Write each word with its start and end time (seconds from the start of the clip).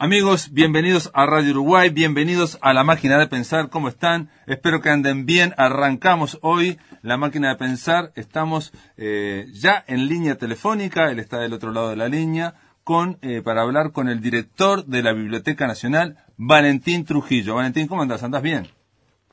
Amigos, 0.00 0.52
bienvenidos 0.52 1.10
a 1.12 1.26
Radio 1.26 1.50
Uruguay, 1.50 1.90
bienvenidos 1.90 2.56
a 2.62 2.72
la 2.72 2.84
máquina 2.84 3.18
de 3.18 3.26
pensar, 3.26 3.68
¿cómo 3.68 3.88
están? 3.88 4.30
Espero 4.46 4.80
que 4.80 4.90
anden 4.90 5.26
bien. 5.26 5.54
Arrancamos 5.56 6.38
hoy 6.40 6.78
la 7.02 7.16
máquina 7.16 7.48
de 7.48 7.56
pensar, 7.56 8.12
estamos 8.14 8.72
eh, 8.96 9.46
ya 9.50 9.82
en 9.88 10.06
línea 10.06 10.36
telefónica, 10.36 11.10
él 11.10 11.18
está 11.18 11.40
del 11.40 11.52
otro 11.52 11.72
lado 11.72 11.90
de 11.90 11.96
la 11.96 12.06
línea, 12.06 12.54
con, 12.84 13.18
eh, 13.22 13.42
para 13.42 13.62
hablar 13.62 13.90
con 13.90 14.08
el 14.08 14.20
director 14.20 14.84
de 14.84 15.02
la 15.02 15.12
Biblioteca 15.12 15.66
Nacional, 15.66 16.18
Valentín 16.36 17.04
Trujillo. 17.04 17.56
Valentín, 17.56 17.88
¿cómo 17.88 18.02
andas? 18.02 18.22
¿Andás 18.22 18.42
bien? 18.42 18.68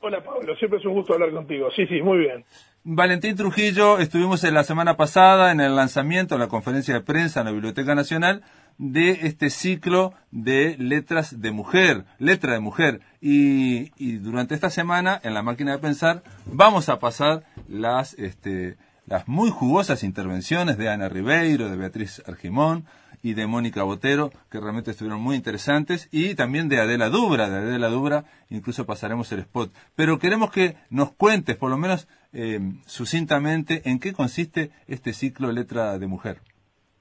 Hola 0.00 0.22
Pablo, 0.24 0.56
siempre 0.56 0.80
es 0.80 0.84
un 0.84 0.94
gusto 0.94 1.14
hablar 1.14 1.30
contigo. 1.30 1.68
Sí, 1.76 1.86
sí, 1.86 2.02
muy 2.02 2.18
bien. 2.18 2.44
Valentín 2.82 3.36
Trujillo, 3.36 3.98
estuvimos 3.98 4.44
en 4.44 4.54
la 4.54 4.62
semana 4.62 4.96
pasada 4.96 5.50
en 5.50 5.60
el 5.60 5.74
lanzamiento, 5.74 6.34
en 6.34 6.40
la 6.40 6.48
conferencia 6.48 6.94
de 6.94 7.00
prensa 7.00 7.40
en 7.40 7.46
la 7.46 7.52
Biblioteca 7.52 7.94
Nacional, 7.94 8.42
de 8.78 9.26
este 9.26 9.50
ciclo 9.50 10.12
de 10.30 10.76
letras 10.78 11.40
de 11.40 11.50
mujer, 11.50 12.04
letra 12.18 12.52
de 12.52 12.60
mujer. 12.60 13.00
Y, 13.20 13.90
durante 14.18 14.54
esta 14.54 14.70
semana, 14.70 15.20
en 15.22 15.34
la 15.34 15.42
máquina 15.42 15.72
de 15.72 15.78
pensar, 15.78 16.22
vamos 16.46 16.88
a 16.88 16.98
pasar 16.98 17.44
las, 17.68 18.14
este, 18.14 18.76
las 19.06 19.26
muy 19.28 19.50
jugosas 19.50 20.02
intervenciones 20.02 20.78
de 20.78 20.88
Ana 20.88 21.08
Ribeiro, 21.08 21.68
de 21.68 21.76
Beatriz 21.76 22.22
Argimón 22.26 22.84
y 23.22 23.34
de 23.34 23.46
Mónica 23.46 23.82
Botero, 23.82 24.30
que 24.50 24.60
realmente 24.60 24.92
estuvieron 24.92 25.20
muy 25.20 25.36
interesantes, 25.36 26.08
y 26.12 26.34
también 26.34 26.68
de 26.68 26.80
Adela 26.80 27.08
Dubra, 27.08 27.48
de 27.48 27.56
Adela 27.56 27.88
Dubra, 27.88 28.24
incluso 28.50 28.86
pasaremos 28.86 29.32
el 29.32 29.40
spot. 29.40 29.74
Pero 29.96 30.18
queremos 30.18 30.50
que 30.50 30.76
nos 30.90 31.12
cuentes, 31.12 31.56
por 31.56 31.70
lo 31.70 31.78
menos 31.78 32.06
eh, 32.32 32.60
sucintamente, 32.86 33.82
en 33.86 33.98
qué 33.98 34.12
consiste 34.12 34.70
este 34.86 35.12
ciclo 35.12 35.50
Letra 35.50 35.98
de 35.98 36.06
Mujer. 36.06 36.40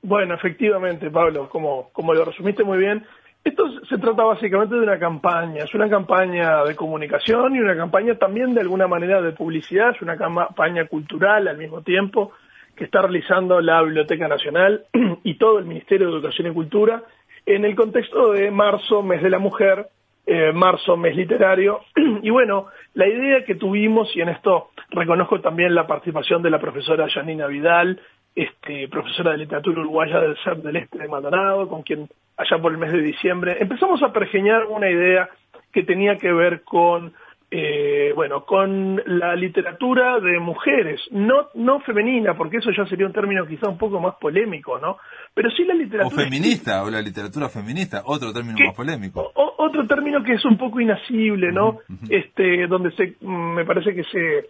Bueno, 0.05 0.35
efectivamente, 0.35 1.09
Pablo, 1.09 1.49
como, 1.49 1.89
como 1.91 2.13
lo 2.13 2.25
resumiste 2.25 2.63
muy 2.63 2.77
bien, 2.77 3.03
esto 3.43 3.63
se 3.89 3.97
trata 3.97 4.23
básicamente 4.23 4.75
de 4.75 4.81
una 4.81 4.99
campaña, 4.99 5.63
es 5.63 5.73
una 5.73 5.89
campaña 5.89 6.63
de 6.63 6.75
comunicación 6.75 7.55
y 7.55 7.59
una 7.59 7.75
campaña 7.75 8.13
también 8.13 8.53
de 8.53 8.61
alguna 8.61 8.85
manera 8.85 9.19
de 9.19 9.31
publicidad, 9.31 9.95
es 9.95 10.01
una 10.03 10.15
campaña 10.15 10.85
cultural 10.85 11.47
al 11.47 11.57
mismo 11.57 11.81
tiempo 11.81 12.33
que 12.75 12.83
está 12.83 13.01
realizando 13.01 13.59
la 13.61 13.81
Biblioteca 13.81 14.27
Nacional 14.27 14.85
y 15.23 15.39
todo 15.39 15.57
el 15.57 15.65
Ministerio 15.65 16.05
de 16.05 16.13
Educación 16.13 16.51
y 16.51 16.53
Cultura 16.53 17.01
en 17.47 17.65
el 17.65 17.75
contexto 17.75 18.31
de 18.31 18.51
marzo, 18.51 19.01
mes 19.01 19.23
de 19.23 19.31
la 19.31 19.39
mujer, 19.39 19.87
eh, 20.27 20.51
marzo, 20.53 20.97
mes 20.97 21.15
literario. 21.15 21.79
Y 22.21 22.29
bueno, 22.29 22.67
la 22.93 23.07
idea 23.07 23.43
que 23.43 23.55
tuvimos, 23.55 24.15
y 24.15 24.21
en 24.21 24.29
esto 24.29 24.69
reconozco 24.91 25.41
también 25.41 25.73
la 25.73 25.87
participación 25.87 26.43
de 26.43 26.51
la 26.51 26.59
profesora 26.59 27.09
Janina 27.09 27.47
Vidal, 27.47 27.99
este, 28.35 28.87
profesora 28.89 29.31
de 29.31 29.37
literatura 29.39 29.81
uruguaya 29.81 30.19
del 30.19 30.37
CERN 30.43 30.61
del 30.61 30.75
Este 30.75 30.99
de 30.99 31.07
Maldonado, 31.07 31.67
con 31.69 31.83
quien 31.83 32.09
allá 32.37 32.61
por 32.61 32.71
el 32.71 32.77
mes 32.77 32.91
de 32.91 33.01
diciembre 33.01 33.57
empezamos 33.59 34.03
a 34.03 34.11
pergeñar 34.11 34.65
una 34.65 34.89
idea 34.89 35.29
que 35.71 35.83
tenía 35.83 36.17
que 36.17 36.31
ver 36.31 36.63
con 36.63 37.13
eh, 37.51 38.11
bueno, 38.15 38.43
con 38.43 39.01
la 39.05 39.35
literatura 39.35 40.19
de 40.19 40.39
mujeres, 40.39 40.99
no, 41.11 41.47
no 41.53 41.79
femenina, 41.81 42.35
porque 42.35 42.57
eso 42.57 42.71
ya 42.75 42.85
sería 42.87 43.05
un 43.05 43.13
término 43.13 43.45
quizá 43.45 43.69
un 43.69 43.77
poco 43.77 43.99
más 43.99 44.15
polémico, 44.15 44.79
¿no? 44.79 44.97
Pero 45.33 45.49
sí 45.51 45.63
la 45.63 45.75
literatura... 45.75 46.23
O 46.23 46.25
feminista, 46.25 46.83
o 46.83 46.89
la 46.89 47.01
literatura 47.01 47.47
feminista, 47.47 48.01
otro 48.05 48.33
término 48.33 48.57
más 48.59 48.75
polémico. 48.75 49.31
otro 49.35 49.87
término 49.87 50.23
que 50.23 50.33
es 50.33 50.43
un 50.43 50.57
poco 50.57 50.81
inasible, 50.81 51.51
¿no? 51.51 51.79
Este, 52.09 52.67
donde 52.67 52.91
se, 52.91 53.15
me 53.21 53.63
parece 53.63 53.93
que 53.93 54.03
se 54.03 54.49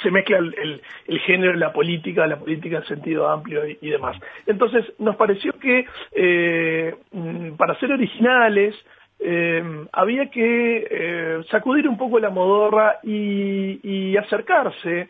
se 0.00 0.10
mezcla 0.10 0.38
el, 0.38 0.80
el, 1.06 1.20
género, 1.20 1.54
la 1.54 1.72
política, 1.72 2.26
la 2.26 2.38
política 2.38 2.78
en 2.78 2.84
sentido 2.84 3.28
amplio 3.28 3.62
y, 3.66 3.90
demás. 3.90 4.16
Entonces, 4.46 4.86
nos 4.98 5.16
pareció 5.16 5.52
que 5.58 5.86
eh, 6.12 6.94
mm, 7.12 7.52
para 7.56 7.78
ser 7.78 7.92
originales 7.92 8.74
eh, 9.18 9.62
había 9.92 10.30
que 10.30 10.86
eh, 10.90 11.40
sacudir 11.50 11.86
un 11.86 11.98
poco 11.98 12.18
la 12.18 12.30
modorra 12.30 12.98
y, 13.02 14.16
acercarse 14.16 15.08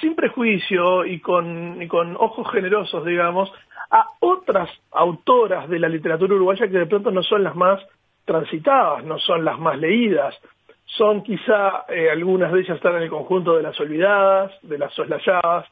sin 0.00 0.16
prejuicio 0.16 1.04
y 1.04 1.20
con, 1.20 1.80
y 1.80 1.86
con 1.86 2.16
ojos 2.16 2.50
generosos, 2.50 3.04
digamos, 3.04 3.52
a 3.90 4.06
otras 4.18 4.68
autoras 4.90 5.68
de 5.68 5.78
la 5.78 5.88
literatura 5.88 6.34
uruguaya 6.34 6.66
que 6.66 6.78
de 6.78 6.86
pronto 6.86 7.12
no 7.12 7.22
son 7.22 7.44
las 7.44 7.54
más 7.54 7.80
transitadas, 8.24 9.04
no 9.04 9.18
son 9.18 9.44
las 9.44 9.60
más 9.60 9.78
leídas, 9.78 10.34
son 10.96 11.22
quizá 11.22 11.84
eh, 11.88 12.10
algunas 12.10 12.52
de 12.52 12.60
ellas 12.60 12.76
están 12.76 12.96
en 12.96 13.02
el 13.04 13.10
conjunto 13.10 13.56
de 13.56 13.62
las 13.62 13.78
olvidadas, 13.80 14.52
de 14.62 14.78
las 14.78 14.92
soslayadas, 14.94 15.66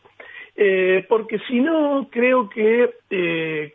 eh, 0.56 1.04
porque 1.08 1.38
si 1.40 1.60
no 1.60 2.08
creo 2.10 2.48
que 2.48 2.90
eh, 3.10 3.74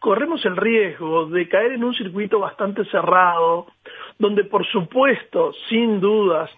corremos 0.00 0.44
el 0.44 0.56
riesgo 0.56 1.26
de 1.26 1.48
caer 1.48 1.72
en 1.72 1.84
un 1.84 1.94
circuito 1.94 2.38
bastante 2.38 2.84
cerrado, 2.86 3.66
donde 4.18 4.44
por 4.44 4.66
supuesto, 4.66 5.52
sin 5.68 6.00
dudas, 6.00 6.50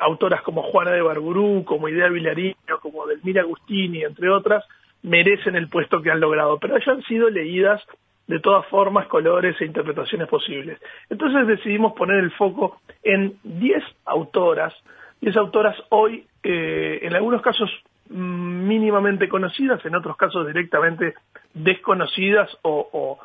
autoras 0.00 0.40
como 0.40 0.62
Juana 0.62 0.92
de 0.92 1.02
Barburú, 1.02 1.62
como 1.66 1.86
Idea 1.86 2.08
Villarino, 2.08 2.56
como 2.80 3.06
Delmira 3.06 3.42
Agustini, 3.42 4.02
entre 4.02 4.30
otras, 4.30 4.64
merecen 5.02 5.56
el 5.56 5.68
puesto 5.68 6.00
que 6.00 6.10
han 6.10 6.20
logrado, 6.20 6.58
pero 6.58 6.76
hayan 6.76 7.02
sido 7.02 7.28
leídas 7.28 7.82
de 8.26 8.40
todas 8.40 8.66
formas, 8.66 9.06
colores 9.06 9.60
e 9.60 9.64
interpretaciones 9.64 10.28
posibles. 10.28 10.78
Entonces 11.10 11.46
decidimos 11.46 11.92
poner 11.94 12.18
el 12.18 12.30
foco 12.32 12.80
en 13.02 13.36
10 13.42 13.82
autoras, 14.06 14.74
10 15.20 15.36
autoras 15.36 15.76
hoy, 15.90 16.26
eh, 16.42 17.00
en 17.02 17.14
algunos 17.14 17.42
casos 17.42 17.70
mínimamente 18.08 19.28
conocidas, 19.28 19.84
en 19.84 19.94
otros 19.94 20.16
casos 20.16 20.46
directamente 20.46 21.14
desconocidas 21.54 22.50
o, 22.62 23.18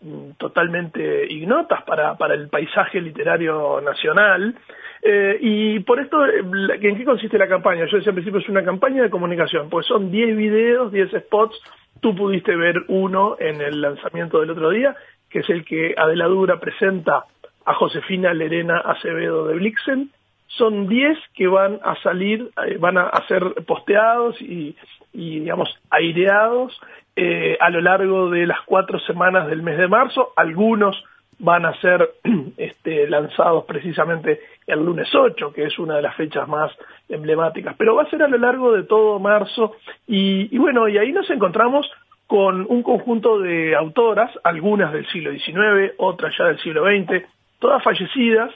mm, 0.00 0.32
totalmente 0.38 1.26
ignotas 1.32 1.82
para, 1.84 2.16
para, 2.16 2.34
el 2.34 2.48
paisaje 2.48 3.00
literario 3.00 3.80
nacional. 3.80 4.54
Eh, 5.02 5.38
y 5.40 5.80
por 5.80 6.00
esto, 6.00 6.24
¿en 6.26 6.96
qué 6.96 7.04
consiste 7.04 7.38
la 7.38 7.48
campaña? 7.48 7.86
Yo 7.86 7.96
decía 7.96 8.10
al 8.10 8.14
principio, 8.14 8.40
es 8.40 8.48
una 8.48 8.64
campaña 8.64 9.02
de 9.02 9.10
comunicación, 9.10 9.68
pues 9.68 9.86
son 9.86 10.10
10 10.10 10.36
videos, 10.36 10.92
10 10.92 11.10
spots 11.24 11.60
Tú 12.00 12.14
pudiste 12.14 12.54
ver 12.54 12.76
uno 12.88 13.36
en 13.38 13.60
el 13.60 13.80
lanzamiento 13.80 14.40
del 14.40 14.50
otro 14.50 14.70
día, 14.70 14.94
que 15.28 15.40
es 15.40 15.50
el 15.50 15.64
que 15.64 15.94
Adela 15.96 16.26
Dura 16.26 16.60
presenta 16.60 17.24
a 17.64 17.74
Josefina 17.74 18.32
Lerena 18.32 18.78
Acevedo 18.78 19.46
de 19.46 19.54
Blixen. 19.54 20.10
Son 20.56 20.88
10 20.88 21.18
que 21.34 21.46
van 21.46 21.78
a 21.82 21.94
salir, 22.02 22.50
eh, 22.66 22.78
van 22.78 22.98
a, 22.98 23.10
ser 23.28 23.42
posteados 23.66 24.40
y, 24.40 24.74
digamos, 25.12 25.68
aireados 25.90 26.78
eh, 27.16 27.56
a 27.60 27.70
lo 27.70 27.80
largo 27.80 28.30
de 28.30 28.46
las 28.46 28.60
cuatro 28.64 28.98
semanas 29.00 29.46
del 29.48 29.62
mes 29.62 29.78
de 29.78 29.88
marzo. 29.88 30.32
Algunos 30.36 31.04
van 31.38 31.64
a 31.66 31.74
ser 31.80 32.10
este, 32.56 33.08
lanzados 33.08 33.64
precisamente 33.64 34.40
el 34.66 34.84
lunes 34.84 35.08
8, 35.14 35.52
que 35.52 35.64
es 35.64 35.78
una 35.78 35.96
de 35.96 36.02
las 36.02 36.14
fechas 36.16 36.46
más 36.48 36.70
emblemáticas, 37.08 37.74
pero 37.76 37.94
va 37.94 38.02
a 38.02 38.10
ser 38.10 38.22
a 38.22 38.28
lo 38.28 38.38
largo 38.38 38.72
de 38.72 38.82
todo 38.82 39.18
marzo 39.18 39.76
y, 40.06 40.56
bueno, 40.58 40.88
y 40.88 40.98
ahí 40.98 41.12
nos 41.12 41.28
encontramos 41.30 41.90
con 42.26 42.66
un 42.68 42.82
conjunto 42.82 43.38
de 43.38 43.74
autoras, 43.74 44.30
algunas 44.44 44.92
del 44.92 45.06
siglo 45.06 45.32
XIX, 45.32 45.94
otras 45.96 46.34
ya 46.36 46.44
del 46.44 46.58
siglo 46.58 46.84
XX, 46.84 47.24
todas 47.58 47.82
fallecidas, 47.82 48.52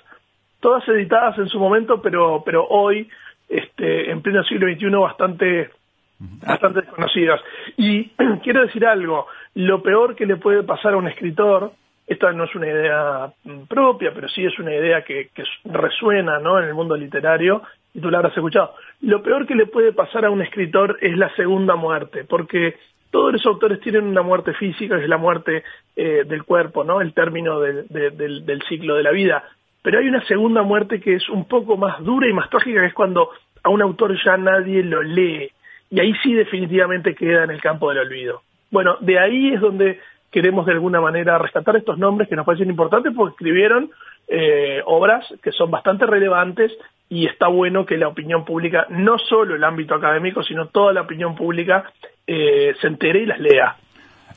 todas 0.63 0.89
editadas 0.89 1.37
en 1.39 1.49
su 1.49 1.59
momento, 1.59 2.01
pero, 2.01 2.43
pero 2.47 2.67
hoy, 2.67 3.11
este, 3.49 4.11
en 4.11 4.23
pleno 4.23 4.43
siglo 4.45 4.73
XXI, 4.73 4.87
bastante, 4.91 5.71
bastante 6.19 6.81
desconocidas. 6.81 7.41
Y 7.77 8.05
quiero 8.43 8.63
decir 8.63 8.87
algo, 8.87 9.27
lo 9.55 9.83
peor 9.83 10.15
que 10.15 10.25
le 10.25 10.37
puede 10.37 10.63
pasar 10.63 10.95
a 10.95 10.97
un 10.97 11.09
escritor 11.09 11.73
esta 12.07 12.33
no 12.33 12.45
es 12.45 12.55
una 12.55 12.67
idea 12.67 13.33
mm, 13.45 13.63
propia, 13.69 14.13
pero 14.15 14.29
sí 14.29 14.45
es 14.45 14.59
una 14.59 14.75
idea 14.75 15.03
que, 15.03 15.31
resuena 15.65 16.39
¿no? 16.39 16.59
en 16.59 16.67
el 16.67 16.75
mundo 16.75 16.97
literario 16.97 17.63
y 17.95 18.01
tú 18.01 18.11
la 18.11 18.19
habrás 18.19 18.37
escuchado. 18.37 18.75
Lo 19.01 19.23
peor 19.23 19.47
que 19.47 19.55
le 19.55 19.67
puede 19.67 19.93
pasar 19.93 20.25
a 20.25 20.31
un 20.31 20.43
escritor 20.43 20.99
es 21.01 21.17
la 21.17 21.35
segunda 21.37 21.77
muerte, 21.77 22.25
porque 22.25 22.77
todos 23.11 23.33
los 23.33 23.45
autores 23.47 23.81
tienen 23.81 24.05
una 24.05 24.23
muerte 24.23 24.55
física, 24.55 24.97
que 24.97 25.05
es 25.05 25.09
la 25.09 25.19
muerte 25.19 25.65
eh, 25.97 26.25
del 26.27 26.45
cuerpo, 26.45 26.85
¿no? 26.85 27.01
el 27.01 27.13
término 27.13 27.61
del, 27.61 27.87
del 27.89 28.63
ciclo 28.69 28.95
de 28.95 29.03
la 29.03 29.11
vida. 29.11 29.45
Pero 29.83 29.99
hay 29.99 30.09
una 30.09 30.25
segunda 30.27 30.63
muerte 30.63 31.01
que 31.01 31.15
es 31.15 31.29
un 31.29 31.47
poco 31.47 31.77
más 31.77 32.03
dura 32.03 32.29
y 32.29 32.33
más 32.33 32.49
trágica, 32.51 32.81
que 32.81 32.87
es 32.87 32.95
cuando 32.95 33.31
a 33.63 33.69
un 33.69 33.83
autor 33.83 34.17
ya 34.25 34.37
nadie 34.37 34.83
lo 34.83 35.03
lee. 35.03 35.51
Y 35.91 36.01
ahí 36.01 36.15
sí 36.23 36.33
definitivamente 36.33 37.15
queda 37.15 37.45
en 37.45 37.51
el 37.51 37.61
campo 37.61 37.89
del 37.89 37.99
olvido. 37.99 38.43
Bueno, 38.71 38.97
de 39.01 39.19
ahí 39.19 39.53
es 39.53 39.61
donde 39.61 40.01
queremos 40.31 40.65
de 40.65 40.73
alguna 40.73 41.01
manera 41.01 41.39
rescatar 41.39 41.77
estos 41.77 41.99
nombres 41.99 42.29
que 42.29 42.37
nos 42.37 42.47
parecen 42.47 42.71
importantes 42.71 43.13
porque 43.15 43.33
escribieron 43.33 43.91
eh, 44.29 44.81
obras 44.87 45.27
que 45.43 45.53
son 45.53 45.71
bastante 45.71 46.07
relevantes 46.07 46.73
y 47.11 47.27
está 47.27 47.49
bueno 47.49 47.85
que 47.85 47.99
la 47.99 48.09
opinión 48.09 48.47
pública, 48.47 48.87
no 48.89 49.19
solo 49.19 49.55
el 49.55 49.65
ámbito 49.65 49.95
académico, 49.95 50.43
sino 50.43 50.69
toda 50.69 50.95
la 50.95 51.03
opinión 51.03 51.35
pública 51.35 51.85
eh, 52.27 52.75
se 52.81 52.87
entere 52.87 53.21
y 53.21 53.27
las 53.27 53.39
lea. 53.39 53.77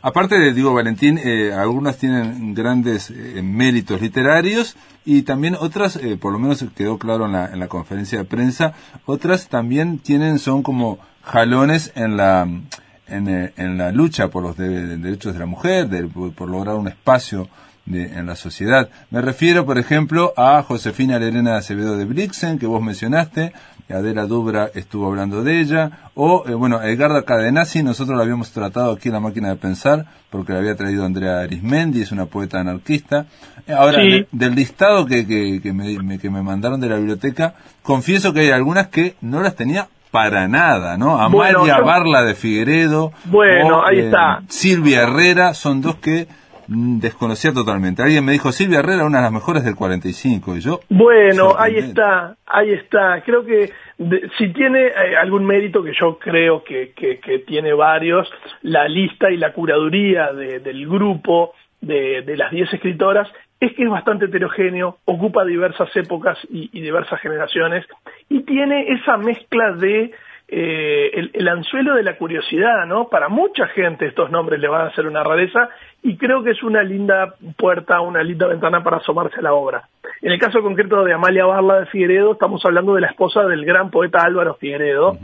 Aparte 0.08 0.38
de, 0.38 0.54
digo, 0.54 0.72
Valentín, 0.72 1.18
eh, 1.18 1.52
algunas 1.52 1.98
tienen 1.98 2.54
grandes 2.54 3.10
méritos 3.42 4.00
literarios 4.00 4.78
y 5.04 5.24
también 5.24 5.58
otras, 5.60 6.00
por 6.20 6.32
lo 6.32 6.38
menos 6.38 6.64
quedó 6.76 7.00
claro 7.00 7.26
en 7.26 7.32
la, 7.32 7.48
en 7.52 7.60
la 7.60 7.68
conferencia 7.68 8.20
de 8.20 8.26
prensa, 8.26 8.74
otras 9.06 9.48
también 9.48 9.98
tienen, 9.98 10.38
son 10.38 10.62
como 10.62 11.00
jalones 11.24 11.92
en 11.96 12.18
la 12.18 12.48
en, 13.08 13.28
eh, 13.28 13.54
en 13.58 13.78
la 13.78 13.92
lucha 13.92 14.30
por 14.30 14.44
los 14.44 14.58
derechos 14.58 15.34
de 15.34 15.40
la 15.40 15.46
mujer, 15.46 15.88
por 16.36 16.50
lograr 16.50 16.76
un 16.76 16.88
espacio 16.88 17.48
en 17.88 18.26
la 18.26 18.36
sociedad. 18.36 18.90
Me 19.12 19.22
refiero, 19.22 19.66
por 19.66 19.78
ejemplo, 19.78 20.34
a 20.38 20.64
Josefina 20.64 21.20
Lerena 21.20 21.58
Acevedo 21.58 21.98
de 21.98 22.06
Brixen, 22.06 22.58
que 22.58 22.66
vos 22.66 22.82
mencionaste, 22.82 23.54
Adela 23.94 24.26
Dubra 24.26 24.70
estuvo 24.74 25.08
hablando 25.08 25.44
de 25.44 25.60
ella, 25.60 26.10
o, 26.16 26.44
eh, 26.48 26.54
bueno, 26.54 26.82
Edgarda 26.82 27.24
Cadenazzi, 27.24 27.84
nosotros 27.84 28.18
la 28.18 28.24
habíamos 28.24 28.52
tratado 28.52 28.92
aquí 28.92 29.10
en 29.10 29.14
La 29.14 29.20
Máquina 29.20 29.50
de 29.50 29.56
Pensar, 29.58 30.06
porque 30.30 30.54
la 30.54 30.60
había 30.60 30.76
traído 30.76 31.06
Andrea 31.06 31.42
Arismendi, 31.42 32.02
es 32.02 32.12
una 32.12 32.26
poeta 32.26 32.60
anarquista. 32.60 33.26
Eh, 33.68 33.74
ahora, 33.74 34.00
del 34.32 34.56
listado 34.56 35.06
que, 35.06 35.28
que, 35.28 35.74
me, 35.74 36.18
que 36.20 36.30
me 36.30 36.42
mandaron 36.42 36.82
de 36.82 36.90
la 36.90 36.98
biblioteca, 36.98 37.54
confieso 37.84 38.34
que 38.34 38.42
hay 38.42 38.52
algunas 38.52 38.88
que 38.88 39.16
no 39.22 39.42
las 39.42 39.56
tenía 39.56 39.88
para 40.16 40.48
nada, 40.48 40.98
¿no? 40.98 41.22
Amalia 41.22 41.80
Barla 41.80 42.24
de 42.24 42.36
Figueredo. 42.36 43.12
Bueno, 43.26 43.86
ahí 43.86 44.00
eh, 44.00 44.06
está. 44.06 44.44
Silvia 44.48 45.02
Herrera, 45.02 45.54
son 45.54 45.82
dos 45.82 45.96
que 45.96 46.30
desconocía 46.68 47.54
totalmente. 47.54 48.04
Alguien 48.04 48.26
me 48.26 48.32
dijo, 48.32 48.52
Silvia 48.52 48.80
Herrera, 48.80 49.06
una 49.06 49.20
de 49.20 49.24
las 49.24 49.32
mejores 49.32 49.64
del 49.64 49.76
45, 49.76 50.58
y 50.58 50.60
yo... 50.60 50.80
Bueno, 50.90 51.56
ahí 51.58 51.76
está, 51.76 52.36
ahí 52.46 52.72
está. 52.72 53.22
Creo 53.26 53.46
que 53.46 53.72
si 54.38 54.54
tiene 54.54 54.88
eh, 54.88 55.18
algún 55.20 55.46
mérito, 55.46 55.84
que 55.84 55.94
yo 56.00 56.18
creo 56.20 56.64
que, 56.64 56.94
que, 56.96 57.40
tiene 57.40 57.74
varios, 57.74 58.28
la 58.62 58.88
lista 58.88 59.30
y 59.30 59.38
la 59.38 59.54
curaduría 59.54 60.34
del 60.34 60.88
grupo 60.88 61.54
de, 61.82 62.22
de 62.24 62.38
las 62.38 62.52
10 62.52 62.74
escritoras 62.74 63.28
es 63.60 63.74
que 63.74 63.84
es 63.84 63.90
bastante 63.90 64.26
heterogéneo, 64.26 64.98
ocupa 65.06 65.46
diversas 65.46 65.90
épocas 65.96 66.38
y, 66.50 66.68
diversas 66.80 67.20
generaciones 67.22 67.86
y 68.30 68.42
tiene 68.42 68.92
esa 68.94 69.18
mezcla 69.18 69.72
de 69.74 70.12
eh, 70.48 71.30
el, 71.34 71.48
anzuelo 71.48 71.96
de 71.96 72.04
la 72.04 72.18
curiosidad, 72.18 72.86
¿no? 72.86 73.08
Para 73.08 73.30
mucha 73.30 73.68
gente 73.68 74.06
estos 74.06 74.30
nombres 74.30 74.60
le 74.60 74.68
van 74.68 74.88
a 74.88 74.94
ser 74.94 75.08
una 75.08 75.24
rareza 75.24 75.70
y 76.04 76.18
creo 76.18 76.44
que 76.44 76.52
es 76.52 76.62
una 76.62 76.84
linda 76.84 77.34
puerta, 77.58 78.02
una 78.02 78.22
linda 78.22 78.48
ventana 78.48 78.84
para 78.84 78.98
asomarse 78.98 79.40
a 79.40 79.44
la 79.44 79.54
obra. 79.54 79.88
En 80.22 80.32
el 80.32 80.40
caso 80.40 80.62
concreto 80.62 81.04
de 81.04 81.14
Amalia 81.14 81.46
Barla 81.46 81.80
de 81.80 81.86
Figueredo, 81.88 82.34
estamos 82.34 82.64
hablando 82.64 82.94
de 82.94 83.02
la 83.02 83.08
esposa 83.08 83.44
del 83.44 83.66
gran 83.66 83.90
poeta 83.90 84.24
Álvaro 84.24 84.56
Figueredo 84.56 85.18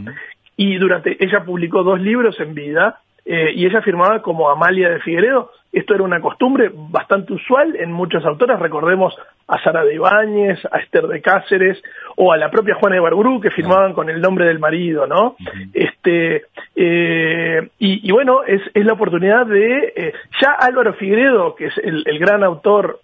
y 0.57 0.77
durante 0.77 1.23
ella 1.23 1.43
publicó 1.43 1.83
dos 1.83 2.01
libros 2.01 2.39
en 2.39 2.55
vida 2.55 2.99
eh, 3.25 3.51
y 3.53 3.65
ella 3.65 3.81
firmaba 3.81 4.21
como 4.21 4.49
Amalia 4.49 4.89
de 4.89 4.99
Figueredo. 4.99 5.51
Esto 5.71 5.93
era 5.95 6.03
una 6.03 6.19
costumbre 6.19 6.69
bastante 6.73 7.33
usual 7.33 7.75
en 7.77 7.91
muchas 7.91 8.25
autoras, 8.25 8.59
recordemos 8.59 9.15
a 9.47 9.61
Sara 9.63 9.85
de 9.85 9.95
Ibáñez, 9.95 10.59
a 10.71 10.79
Esther 10.79 11.07
de 11.07 11.21
Cáceres 11.21 11.81
o 12.17 12.33
a 12.33 12.37
la 12.37 12.49
propia 12.51 12.75
Juana 12.75 12.95
de 12.95 13.01
Barburú 13.01 13.39
que 13.39 13.51
firmaban 13.51 13.93
con 13.93 14.09
el 14.09 14.21
nombre 14.21 14.45
del 14.45 14.59
marido, 14.59 15.07
¿no? 15.07 15.35
Este 15.73 16.43
eh, 16.75 17.69
y, 17.79 18.11
bueno, 18.11 18.43
es, 18.43 18.61
es, 18.73 18.85
la 18.85 18.93
oportunidad 18.93 19.45
de 19.45 19.93
eh, 19.95 20.13
ya 20.41 20.51
Álvaro 20.51 20.93
Figueredo, 20.93 21.55
que 21.55 21.67
es 21.67 21.77
el, 21.77 22.03
el 22.05 22.19
gran 22.19 22.43
autor, 22.43 22.99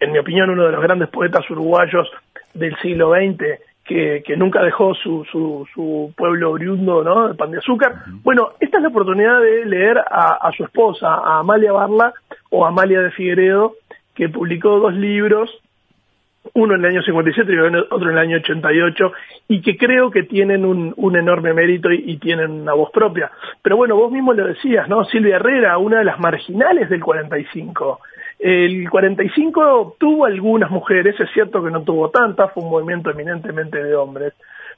en 0.00 0.12
mi 0.12 0.18
opinión 0.18 0.50
uno 0.50 0.66
de 0.66 0.72
los 0.72 0.82
grandes 0.82 1.08
poetas 1.08 1.48
uruguayos 1.50 2.08
del 2.54 2.76
siglo 2.78 3.12
XX, 3.12 3.60
que, 3.84 4.22
nunca 4.36 4.62
dejó 4.62 4.94
su, 4.94 5.24
su, 5.24 6.12
pueblo 6.16 6.52
oriundo, 6.52 7.02
¿no? 7.02 7.28
El 7.28 7.36
pan 7.36 7.50
de 7.50 7.58
azúcar. 7.58 7.94
Bueno, 8.22 8.50
esta 8.60 8.78
es 8.78 8.82
la 8.82 8.88
oportunidad 8.88 9.40
de 9.40 9.64
leer 9.66 9.98
a, 9.98 10.50
su 10.56 10.64
esposa, 10.64 11.08
a 11.08 11.40
Amalia 11.40 11.72
Barla 11.72 12.12
o 12.50 12.64
Amalia 12.64 13.00
de 13.00 13.10
Figueredo, 13.10 13.74
que 14.14 14.28
publicó 14.28 14.78
dos 14.78 14.94
libros, 14.94 15.50
uno 16.54 16.74
en 16.74 16.84
el 16.84 16.90
año 16.90 17.02
57 17.02 17.52
y 17.52 17.58
otro 17.58 18.10
en 18.10 18.16
el 18.16 18.18
año 18.18 18.36
88, 18.38 19.12
y 19.48 19.62
que 19.62 19.76
creo 19.76 20.10
que 20.10 20.24
tienen 20.24 20.64
un, 20.64 20.92
un 20.96 21.16
enorme 21.16 21.52
mérito 21.52 21.90
y, 21.90 22.02
y, 22.06 22.16
tienen 22.18 22.50
una 22.50 22.74
voz 22.74 22.90
propia. 22.90 23.30
Pero 23.62 23.76
bueno, 23.76 23.96
vos 23.96 24.12
mismo 24.12 24.32
lo 24.32 24.46
decías, 24.46 24.88
¿no? 24.88 25.04
Silvia 25.04 25.36
Herrera, 25.36 25.78
una 25.78 25.98
de 25.98 26.04
las 26.04 26.18
marginales 26.18 26.88
del 26.88 27.00
45. 27.00 28.00
El 28.42 28.90
45 28.90 29.98
tuvo 30.00 30.24
algunas 30.24 30.68
mujeres, 30.68 31.14
es 31.20 31.30
cierto 31.32 31.62
que 31.62 31.70
no 31.70 31.82
tuvo 31.84 32.10
tantas, 32.10 32.52
fue 32.52 32.64
un 32.64 32.70
movimiento 32.70 33.08
eminentemente 33.08 33.80
de 33.80 33.94
hombres, 33.94 34.32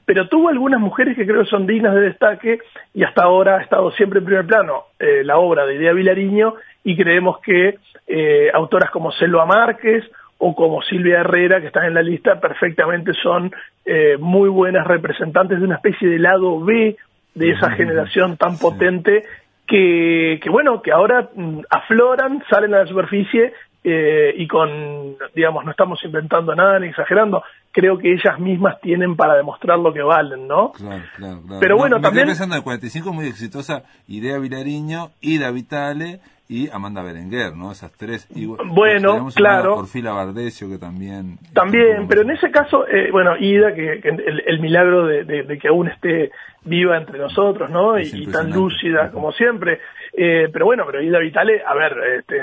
pero 0.05 0.27
tuvo 0.27 0.49
algunas 0.49 0.79
mujeres 0.79 1.15
que 1.15 1.25
creo 1.25 1.41
que 1.43 1.49
son 1.49 1.65
dignas 1.65 1.95
de 1.95 2.01
destaque 2.01 2.59
y 2.93 3.03
hasta 3.03 3.23
ahora 3.23 3.57
ha 3.57 3.63
estado 3.63 3.89
siempre 3.93 4.19
en 4.19 4.25
primer 4.25 4.45
plano 4.45 4.83
eh, 4.99 5.23
la 5.23 5.39
obra 5.39 5.65
de 5.65 5.77
Idea 5.77 5.93
Vilariño 5.93 6.53
y 6.83 6.95
creemos 6.95 7.39
que 7.39 7.79
eh, 8.05 8.51
autoras 8.53 8.91
como 8.91 9.11
Selva 9.11 9.47
Márquez 9.47 10.03
o 10.37 10.53
como 10.53 10.83
Silvia 10.83 11.21
Herrera, 11.21 11.59
que 11.59 11.67
están 11.67 11.85
en 11.85 11.95
la 11.95 12.03
lista, 12.03 12.39
perfectamente 12.39 13.13
son 13.13 13.51
eh, 13.83 14.17
muy 14.19 14.47
buenas 14.47 14.85
representantes 14.85 15.57
de 15.57 15.65
una 15.65 15.77
especie 15.77 16.07
de 16.07 16.19
lado 16.19 16.63
B 16.63 16.95
de 17.33 17.49
esa 17.49 17.71
generación 17.71 18.37
tan 18.37 18.59
potente 18.59 19.23
que, 19.67 20.39
que 20.41 20.49
bueno, 20.49 20.81
que 20.81 20.91
ahora 20.91 21.29
mm, 21.35 21.61
afloran, 21.69 22.43
salen 22.49 22.73
a 22.73 22.79
la 22.79 22.87
superficie 22.87 23.53
eh, 23.83 24.33
y 24.37 24.47
con, 24.47 25.15
digamos, 25.35 25.63
no 25.63 25.71
estamos 25.71 26.03
inventando 26.03 26.55
nada 26.55 26.79
ni 26.79 26.87
exagerando, 26.87 27.43
creo 27.71 27.97
que 27.97 28.13
ellas 28.13 28.39
mismas 28.39 28.79
tienen 28.81 29.15
para 29.15 29.35
demostrar 29.35 29.77
lo 29.77 29.93
que 29.93 30.01
valen, 30.01 30.47
¿no? 30.47 30.71
Claro, 30.71 31.03
claro, 31.15 31.41
claro. 31.45 31.59
Pero 31.59 31.77
bueno, 31.77 32.01
también... 32.01 32.29
Estoy 32.29 32.47
pensando 32.47 32.55
en 32.55 32.61
45 32.63 33.13
muy 33.13 33.27
exitosa 33.27 33.83
Idea 34.07 34.39
Vilariño, 34.39 35.11
Ida 35.21 35.51
Vitale 35.51 36.19
y 36.47 36.69
Amanda 36.69 37.01
Berenguer, 37.01 37.55
¿no? 37.55 37.71
Esas 37.71 37.91
tres. 37.93 38.27
Y, 38.35 38.45
bueno, 38.45 39.27
claro. 39.33 39.75
Por 39.75 39.87
Fila 39.87 40.11
Bardecio, 40.11 40.69
que 40.69 40.77
también. 40.77 41.37
También, 41.53 42.07
pero 42.07 42.21
en 42.21 42.31
ese 42.31 42.51
caso, 42.51 42.87
eh, 42.87 43.09
bueno, 43.11 43.35
Ida, 43.37 43.73
que, 43.73 44.01
el, 44.03 44.59
milagro 44.59 45.07
de, 45.07 45.57
que 45.59 45.67
aún 45.67 45.87
esté 45.87 46.31
viva 46.63 46.97
entre 46.97 47.17
nosotros, 47.17 47.69
¿no? 47.71 47.97
Y, 47.97 48.27
tan 48.27 48.51
lúcida 48.51 49.09
como 49.11 49.31
siempre. 49.31 49.79
Eh, 50.13 50.47
pero 50.53 50.65
bueno, 50.65 50.83
pero 50.85 51.01
Ida 51.01 51.19
Vitale, 51.19 51.63
a 51.65 51.73
ver, 51.73 51.97
este, 52.19 52.35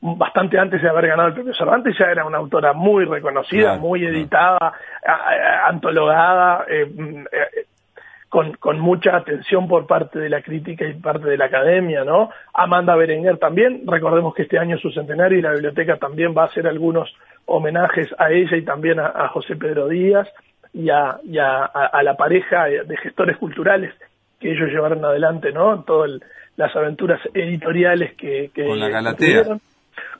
bastante 0.00 0.58
antes 0.58 0.82
de 0.82 0.88
haber 0.88 1.06
ganado 1.06 1.28
el 1.28 1.34
premio 1.34 1.54
Cervantes, 1.54 1.96
ya 1.96 2.06
era 2.06 2.26
una 2.26 2.38
autora 2.38 2.72
muy 2.72 3.04
reconocida, 3.04 3.76
muy 3.76 4.04
editada, 4.04 4.74
antologada. 5.68 6.64
Eh, 6.68 6.86
mm, 8.34 8.52
con, 8.58 8.80
mucha 8.80 9.16
atención 9.16 9.68
por 9.68 9.86
parte 9.86 10.18
de 10.18 10.28
la 10.28 10.42
crítica 10.42 10.86
y 10.86 10.94
parte 10.94 11.28
de 11.28 11.36
la 11.36 11.46
academia, 11.46 12.04
¿no? 12.04 12.30
Amanda 12.52 12.96
Berenguer 12.96 13.38
también, 13.38 13.82
recordemos 13.86 14.34
que 14.34 14.42
este 14.42 14.58
año 14.58 14.76
es 14.76 14.82
su 14.82 14.90
centenario 14.90 15.38
y 15.38 15.42
la 15.42 15.52
biblioteca 15.52 15.96
también 15.96 16.34
va 16.36 16.42
a 16.42 16.46
hacer 16.46 16.66
algunos 16.66 17.14
homenajes 17.46 18.08
a 18.18 18.30
ella 18.30 18.56
y 18.56 18.64
también 18.64 19.00
a, 19.00 19.28
José 19.28 19.56
Pedro 19.56 19.88
Díaz 19.88 20.28
y, 20.72 20.88
a, 20.88 21.18
la 21.24 22.16
pareja 22.16 22.64
de 22.64 22.96
gestores 22.96 23.36
culturales 23.36 23.94
que 24.40 24.52
ellos 24.52 24.68
llevaron 24.68 25.04
adelante, 25.04 25.52
¿no? 25.52 25.82
Todas 25.84 26.20
las 26.56 26.74
aventuras 26.76 27.20
editoriales 27.32 28.14
que... 28.14 28.50
con 28.54 28.78
la 28.78 28.88
Galatea. 28.88 29.58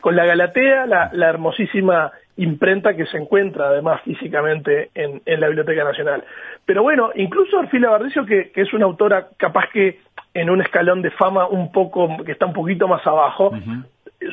Con 0.01 0.17
la 0.17 0.25
Galatea, 0.25 0.87
la, 0.87 1.11
la 1.13 1.29
hermosísima 1.29 2.13
imprenta 2.37 2.95
que 2.95 3.07
se 3.07 3.17
encuentra 3.17 3.69
además 3.69 4.01
físicamente 4.03 4.91
en, 4.95 5.23
la 5.41 5.47
Biblioteca 5.47 5.85
Nacional. 5.85 6.25
Pero 6.65 6.83
bueno, 6.83 7.11
incluso 7.15 7.59
Orfila 7.59 7.91
Bardecio, 7.91 8.27
que, 8.27 8.51
es 8.55 8.73
una 8.73 8.87
autora 8.87 9.29
capaz 9.37 9.69
que 9.73 10.01
en 10.33 10.51
un 10.51 10.61
escalón 10.61 11.03
de 11.03 11.11
fama 11.13 11.47
un 11.47 11.71
poco, 11.71 12.09
que 12.25 12.33
está 12.33 12.47
un 12.47 12.53
poquito 12.53 12.89
más 12.89 13.07
abajo, 13.07 13.53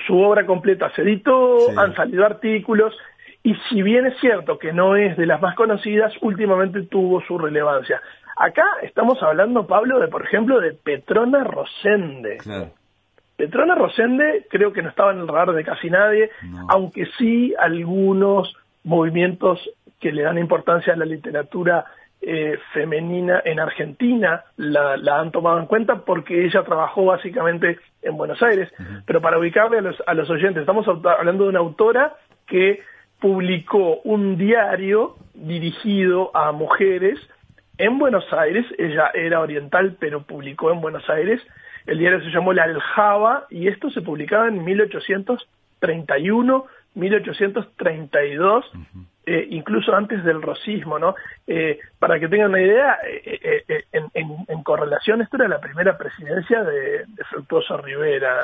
su 0.08 0.20
obra 0.20 0.46
completa 0.46 0.92
se 0.96 1.04
editó, 1.04 1.58
han 1.78 1.96
salido 1.96 2.26
artículos, 2.26 2.96
y 3.44 3.56
si 3.70 3.82
bien 3.82 4.06
es 4.06 4.18
cierto 4.20 4.58
que 4.58 4.72
no 4.72 4.96
es 4.96 5.18
de 5.18 5.26
las 5.26 5.42
más 5.42 5.56
conocidas, 5.56 6.14
últimamente 6.22 6.84
tuvo 6.84 7.22
su 7.22 7.38
relevancia. 7.38 8.02
Acá 8.36 8.64
estamos 8.82 9.22
hablando, 9.22 9.68
Pablo, 9.68 10.00
de, 10.00 10.08
por 10.08 10.24
ejemplo, 10.24 10.60
de 10.60 10.74
Petrona 10.74 11.44
Rosende. 11.44 12.38
Petrona 13.42 13.74
Rosende 13.74 14.46
creo 14.52 14.72
que 14.72 14.84
no 14.84 14.90
estaba 14.90 15.14
en 15.14 15.18
el 15.18 15.28
radar 15.28 15.56
de 15.56 15.64
casi 15.64 15.90
nadie, 15.90 16.30
aunque 16.68 17.08
sí 17.18 17.56
algunos 17.58 18.56
movimientos 18.84 19.60
que 20.00 20.12
le 20.12 20.22
dan 20.22 20.38
importancia 20.38 20.94
a 20.94 20.96
la 20.96 21.06
literatura 21.06 21.86
eh, 22.22 22.60
femenina 22.72 23.42
en 23.44 23.60
Argentina 23.60 24.44
la, 24.58 24.94
han 25.20 25.32
tomado 25.32 25.58
en 25.58 25.66
cuenta 25.66 26.06
porque 26.06 26.46
ella 26.46 26.62
trabajó 26.62 27.06
básicamente 27.06 27.80
en 28.04 28.16
Buenos 28.16 28.44
Aires. 28.44 28.72
Pero 29.08 29.22
para 29.22 29.40
ubicarle 29.40 29.80
a 29.80 29.82
los, 29.82 29.96
a 30.06 30.14
los 30.14 30.30
oyentes, 30.30 30.62
estamos 30.62 30.88
hablando 30.88 31.46
de 31.46 31.50
una 31.50 31.60
autora 31.62 32.14
que 32.46 32.84
publicó 33.20 34.02
un 34.04 34.38
diario 34.38 35.16
dirigido 35.34 36.30
a 36.36 36.52
mujeres 36.52 37.18
en 37.80 37.98
Buenos 37.98 38.32
Aires, 38.32 38.68
ella 38.78 39.10
era 39.16 39.40
oriental 39.40 39.98
pero 40.00 40.22
publicó 40.22 40.72
en 40.72 40.80
Buenos 40.80 41.10
Aires 41.10 41.42
el 41.86 42.00
diario 42.00 42.22
se 42.22 42.30
llamó 42.30 42.54
La 42.54 42.64
Aljaba 42.64 43.48
y 43.50 43.68
esto 43.68 43.90
se 43.90 44.02
publicaba 44.02 44.48
en 44.48 44.64
1831, 44.64 46.66
1832, 46.96 48.72
eh, 49.26 49.48
incluso 49.52 49.96
antes 49.96 50.24
del 50.24 50.42
rosismo, 50.42 51.00
¿no? 51.00 51.16
Eh, 51.48 51.80
para 52.02 52.20
que 52.20 52.28
tengan 52.28 52.50
una 52.50 52.62
idea, 52.64 52.98
eh, 53.04 53.86
en, 53.94 54.64
correlación, 54.64 55.22
esto 55.22 55.38
era 55.38 55.48
la 55.48 55.60
primera 55.60 56.00
presidencia 56.00 56.64
de, 56.64 57.06
Fructuoso 57.30 57.78
Rivera, 57.78 58.40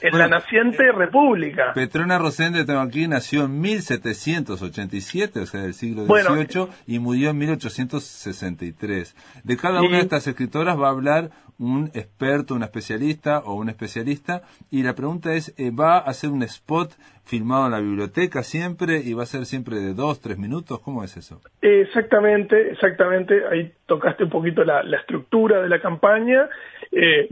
en 0.00 0.18
la 0.18 0.26
naciente 0.26 0.90
república. 0.90 1.74
Petrona 1.74 2.18
Rosende, 2.18 2.64
tengo 2.64 2.80
aquí, 2.80 3.06
nació 3.06 3.44
en 3.44 3.60
1787, 3.60 5.38
o 5.38 5.46
sea, 5.46 5.62
del 5.62 5.74
siglo 5.74 6.06
XVIII, 6.06 6.66
y 6.88 6.98
murió 6.98 7.30
en 7.30 7.38
1863. 7.38 9.14
De 9.44 9.56
cada 9.56 9.80
una 9.80 9.98
de 9.98 10.02
estas 10.02 10.26
escritoras 10.26 10.76
va 10.76 10.88
a 10.88 10.90
hablar 10.90 11.30
un 11.62 11.90
experto, 11.94 12.54
un 12.54 12.64
especialista 12.64 13.38
o 13.38 13.54
un 13.54 13.68
especialista. 13.68 14.42
Y 14.70 14.82
la 14.82 14.94
pregunta 14.94 15.34
es, 15.34 15.54
eh, 15.56 15.70
¿va 15.70 15.98
a 15.98 16.00
hacer 16.00 16.30
un 16.30 16.42
spot 16.42 16.92
filmado 17.24 17.66
en 17.66 17.72
la 17.72 17.80
biblioteca 17.80 18.42
siempre 18.42 18.98
y 18.98 19.12
va 19.14 19.22
a 19.22 19.26
ser 19.26 19.46
siempre 19.46 19.76
de 19.76 19.94
dos, 19.94 20.20
tres 20.20 20.38
minutos? 20.38 20.80
¿Cómo 20.80 21.04
es 21.04 21.16
eso? 21.16 21.40
Exactamente, 21.60 22.71
exactamente. 22.72 23.42
Ahí 23.50 23.72
tocaste 23.86 24.24
un 24.24 24.30
poquito 24.30 24.64
la, 24.64 24.80
estructura 24.96 25.62
de 25.62 25.68
la 25.68 25.80
campaña. 25.80 26.48
Eh, 26.90 27.28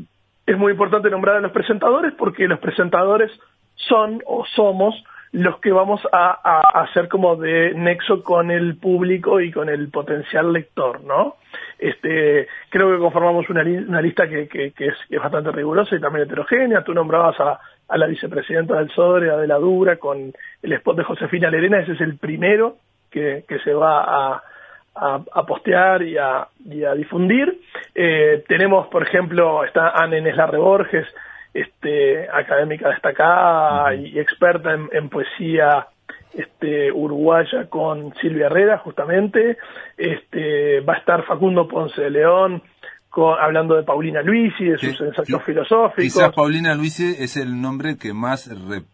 es 0.47 0.59
muy 0.59 0.73
importante 0.73 1.11
nombrar 1.11 1.37
a 1.37 1.41
los 1.41 1.53
presentadores 1.53 2.15
porque 2.15 2.47
los 2.49 2.59
presentadores 2.59 3.31
son 3.75 4.23
o 4.27 4.45
somos 4.55 4.95
los 5.33 5.61
que 5.61 5.71
vamos 5.71 6.01
a, 6.11 6.81
hacer 6.83 7.09
como 7.09 7.37
de 7.37 7.73
nexo 7.75 8.25
con 8.25 8.51
el 8.51 8.77
público 8.77 9.41
y 9.41 9.53
con 9.53 9.69
el 9.69 9.89
potencial 9.89 10.53
lector, 10.53 11.05
¿no? 11.05 11.37
Este, 11.79 12.49
creo 12.69 12.91
que 12.91 12.99
conformamos 12.99 13.49
una, 13.49 13.63
lista 13.63 14.29
que, 14.29 14.73
es, 14.77 15.21
bastante 15.23 15.53
rigurosa 15.53 15.95
y 15.95 16.01
también 16.01 16.27
heterogénea. 16.27 16.83
Tú 16.83 16.95
nombrabas 16.95 17.39
a, 17.39 17.61
la 17.97 18.07
vicepresidenta 18.07 18.77
del 18.77 18.91
SODRE, 18.91 19.37
de 19.37 19.47
la 19.47 19.59
Dura, 19.59 19.97
con 19.97 20.33
el 20.63 20.73
spot 20.73 20.97
de 20.97 21.05
Josefina 21.05 21.51
Lerena, 21.51 21.81
ese 21.81 21.93
es 21.93 22.01
el 22.01 22.19
primero 22.19 22.77
que, 23.11 23.45
se 23.65 23.73
va 23.73 24.35
a, 24.35 24.43
postear 25.47 26.03
y 26.03 26.17
a, 26.17 26.49
difundir. 26.97 27.61
Eh, 27.95 28.45
tenemos, 28.49 28.89
por 28.89 29.03
ejemplo, 29.03 29.65
está 29.65 29.91
Anne 29.91 30.21
Nesla 30.21 30.47
Borges, 30.47 31.07
este, 31.53 32.29
académica 32.33 32.91
destacada 32.91 33.95
y 33.95 34.19
experta 34.19 34.79
en, 34.93 35.09
poesía 35.09 35.89
este, 36.35 36.93
uruguaya 36.93 37.69
con 37.69 38.15
Silvia 38.17 38.47
Herrera, 38.47 38.79
justamente. 38.79 39.59
Este, 39.97 40.81
va 40.81 40.95
a 40.95 40.99
estar 40.99 41.25
Facundo 41.25 41.67
Ponce 41.67 42.01
de 42.01 42.11
León, 42.11 42.63
hablando 43.41 43.75
de 43.75 43.83
Paulina 43.83 44.23
Luisi, 44.23 44.65
de 44.65 44.79
sus 44.79 45.01
ensayos 45.01 45.43
filosóficos. 45.45 45.95
Quizás 45.97 46.33
Paulina 46.33 46.75
Luisi 46.75 47.15
es 47.19 47.37
el 47.37 47.61
nombre 47.61 47.97
que 47.97 48.13
más 48.13 48.51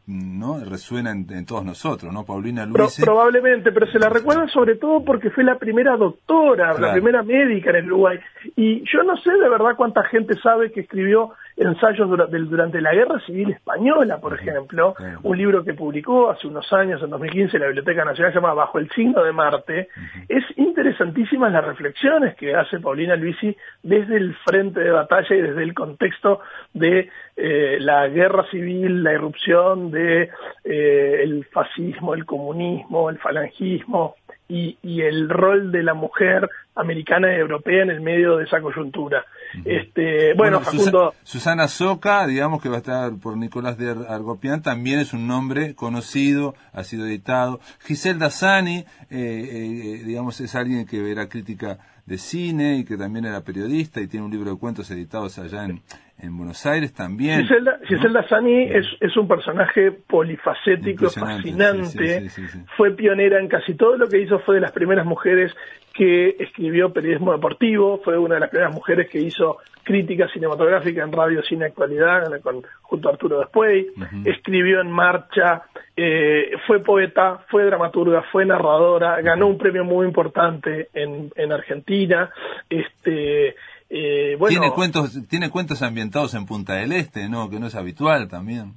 ¿no? 0.06 0.58
resuena 0.64 1.10
en, 1.10 1.46
todos 1.46 1.64
nosotros, 1.64 2.12
¿no? 2.12 2.24
Paulina 2.24 2.64
Luisi. 2.64 3.02
probablemente, 3.02 3.72
pero 3.72 3.86
se 3.90 3.98
la 3.98 4.08
recuerda 4.08 4.48
sobre 4.48 4.76
todo 4.76 5.04
porque 5.04 5.30
fue 5.30 5.44
la 5.44 5.58
primera 5.58 5.96
doctora, 5.96 6.72
la 6.78 6.92
primera 6.92 7.22
médica 7.22 7.70
en 7.70 7.76
el 7.76 7.86
Uruguay. 7.86 8.18
Y 8.56 8.80
yo 8.90 9.02
no 9.02 9.16
sé 9.18 9.30
de 9.32 9.48
verdad 9.48 9.76
cuánta 9.76 10.02
gente 10.04 10.34
sabe 10.40 10.72
que 10.72 10.80
escribió 10.80 11.32
ensayos 11.56 12.08
durante 12.08 12.80
la 12.80 12.92
Guerra 12.92 13.18
Civil 13.20 13.50
Española, 13.50 14.18
por 14.18 14.34
ejemplo, 14.34 14.94
un 15.22 15.36
libro 15.36 15.64
que 15.64 15.74
publicó 15.74 16.30
hace 16.30 16.46
unos 16.46 16.70
años, 16.72 17.02
en 17.02 17.10
2015, 17.10 17.56
en 17.56 17.60
la 17.60 17.66
Biblioteca 17.68 18.04
Nacional, 18.04 18.32
se 18.32 18.38
llama 18.38 18.54
Bajo 18.54 18.78
el 18.78 18.90
signo 18.90 19.22
de 19.22 19.32
Marte. 19.32 19.88
Es 20.28 20.44
interesantísimas 20.56 21.52
las 21.52 21.64
reflexiones 21.64 22.36
que 22.36 22.54
hace 22.54 22.78
Paulina 22.80 23.16
Luisi 23.16 23.56
desde 23.82 24.16
el 24.16 24.34
frente 24.44 24.80
de 24.80 24.90
batalla 24.90 25.34
y 25.34 25.40
desde 25.40 25.62
el 25.62 25.74
contexto 25.74 26.40
de 26.74 27.10
eh, 27.36 27.76
la 27.80 28.08
guerra 28.08 28.48
civil, 28.50 29.02
la 29.02 29.12
irrupción 29.12 29.90
de 29.90 30.30
eh, 30.64 31.20
el 31.22 31.44
fascismo, 31.46 32.14
el 32.14 32.24
comunismo, 32.24 33.10
el 33.10 33.18
falangismo, 33.18 34.16
y, 34.48 34.78
y, 34.82 35.02
el 35.02 35.28
rol 35.28 35.72
de 35.72 35.82
la 35.82 35.94
mujer 35.94 36.48
americana 36.76 37.32
y 37.32 37.40
europea 37.40 37.82
en 37.82 37.90
el 37.90 38.00
medio 38.00 38.36
de 38.36 38.44
esa 38.44 38.60
coyuntura. 38.60 39.24
este, 39.64 40.34
bueno, 40.34 40.60
Facundo... 40.60 41.14
Susana 41.24 41.66
Soca, 41.66 42.26
digamos 42.26 42.62
que 42.62 42.68
va 42.68 42.76
a 42.76 42.78
estar 42.78 43.12
por 43.20 43.36
Nicolás 43.36 43.76
de 43.76 43.90
Argopián, 44.08 44.62
también 44.62 45.00
es 45.00 45.12
un 45.12 45.26
nombre 45.26 45.74
conocido, 45.74 46.54
ha 46.72 46.84
sido 46.84 47.06
editado. 47.06 47.58
Giselda 47.80 48.30
Sani, 48.30 48.78
eh, 48.78 48.84
eh, 49.10 50.02
digamos, 50.04 50.40
es 50.40 50.54
alguien 50.54 50.86
que 50.86 51.10
era 51.10 51.28
crítica 51.28 51.78
de 52.04 52.18
cine 52.18 52.76
y 52.76 52.84
que 52.84 52.96
también 52.96 53.24
era 53.24 53.40
periodista 53.40 54.00
y 54.00 54.06
tiene 54.06 54.26
un 54.26 54.30
libro 54.30 54.52
de 54.52 54.58
cuentos 54.58 54.88
editados 54.92 55.38
allá 55.38 55.64
en, 55.64 55.82
en 56.18 56.36
Buenos 56.36 56.64
Aires 56.64 56.94
también. 56.94 57.46
Giselda, 57.86 58.26
Sani 58.28 58.64
es, 58.64 58.86
es, 59.00 59.16
un 59.16 59.28
personaje 59.28 59.92
polifacético, 59.92 61.10
fascinante, 61.10 62.28
fue 62.76 62.92
pionera 62.92 63.38
en 63.38 63.48
casi 63.48 63.74
todo 63.74 63.96
lo 63.96 64.08
que 64.08 64.20
hizo, 64.20 64.38
fue 64.40 64.56
de 64.56 64.62
las 64.62 64.72
primeras 64.72 65.04
mujeres 65.04 65.52
que 65.92 66.36
escribió 66.38 66.92
periodismo 66.92 67.32
deportivo, 67.32 68.00
fue 68.04 68.18
una 68.18 68.34
de 68.34 68.40
las 68.40 68.50
primeras 68.50 68.74
mujeres 68.74 69.08
que 69.10 69.18
hizo 69.18 69.58
crítica 69.82 70.28
cinematográfica 70.28 71.02
en 71.02 71.12
Radio 71.12 71.42
Cine 71.42 71.66
Actualidad 71.66 72.40
con, 72.42 72.62
junto 72.82 73.08
a 73.08 73.12
Arturo 73.12 73.38
Despuey, 73.38 73.86
escribió 74.24 74.80
en 74.80 74.90
marcha, 74.90 75.62
eh, 75.96 76.50
fue 76.66 76.80
poeta, 76.80 77.44
fue 77.48 77.64
dramaturga, 77.64 78.22
fue 78.32 78.44
narradora, 78.44 79.20
ganó 79.22 79.46
un 79.46 79.58
premio 79.58 79.84
muy 79.84 80.06
importante 80.06 80.88
en, 80.92 81.30
en 81.36 81.52
Argentina, 81.52 82.30
este 82.68 83.54
eh, 83.88 84.36
tiene 84.48 84.70
cuentos, 84.72 85.18
tiene 85.28 85.50
cuentos 85.50 85.82
ambientados 85.82 86.34
en 86.34 86.46
Punta 86.46 86.74
del 86.74 86.92
Este, 86.92 87.28
¿no? 87.28 87.48
Que 87.48 87.60
no 87.60 87.66
es 87.66 87.74
habitual 87.74 88.28
también. 88.28 88.74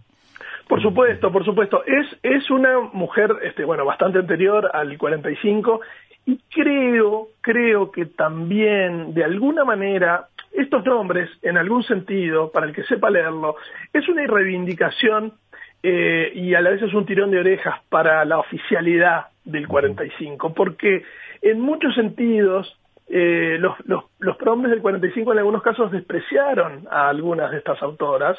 Por 0.68 0.82
supuesto, 0.82 1.32
por 1.32 1.44
supuesto. 1.44 1.84
Es, 1.86 2.06
es 2.22 2.50
una 2.52 2.80
mujer, 2.94 3.32
este, 3.44 3.66
bueno, 3.66 3.86
bastante 3.86 4.20
anterior 4.20 4.70
al 4.72 4.98
45 4.98 5.82
y 6.28 6.40
creo, 6.54 7.30
creo 7.42 7.92
que 7.92 8.06
también, 8.06 9.16
de 9.16 9.24
alguna 9.24 9.66
manera, 9.66 10.28
estos 10.52 10.86
nombres, 10.86 11.28
en 11.42 11.58
algún 11.58 11.82
sentido, 11.84 12.52
para 12.52 12.68
el 12.68 12.74
que 12.74 12.84
sepa 12.84 13.10
leerlo, 13.10 13.56
es 13.94 14.08
una 14.08 14.28
reivindicación 14.28 15.34
eh, 15.82 16.32
y 16.36 16.54
a 16.54 16.62
la 16.62 16.70
vez 16.70 16.84
es 16.84 16.94
un 16.94 17.08
tirón 17.08 17.32
de 17.32 17.40
orejas 17.40 17.82
para 17.90 18.24
la 18.26 18.38
oficialidad 18.38 19.28
del 19.44 19.68
45, 19.68 20.54
porque 20.54 21.04
en 21.42 21.62
muchos 21.62 21.96
sentidos 21.96 22.78
eh, 23.10 23.58
los, 23.60 23.74
los, 23.86 24.04
los, 24.20 24.38
prohombres 24.38 24.72
del 24.72 24.82
45 24.82 25.32
en 25.32 25.40
algunos 25.40 25.64
casos 25.64 25.92
despreciaron 25.92 26.88
a 26.92 27.10
algunas 27.10 27.50
de 27.50 27.58
estas 27.58 27.82
autoras 27.82 28.38